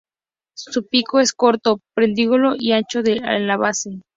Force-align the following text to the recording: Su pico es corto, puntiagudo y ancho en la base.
Su 0.57 0.87
pico 0.87 1.19
es 1.19 1.31
corto, 1.31 1.79
puntiagudo 1.95 2.55
y 2.57 2.71
ancho 2.71 3.01
en 3.05 3.45
la 3.45 3.55
base. 3.55 4.01